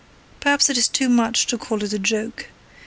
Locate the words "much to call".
1.09-1.83